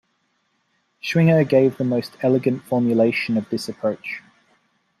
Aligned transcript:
Schwinger 1.03 1.47
gave 1.47 1.77
the 1.77 1.83
most 1.83 2.17
elegant 2.23 2.63
formulation 2.63 3.37
of 3.37 3.47
this 3.51 3.69
approach. 3.69 4.23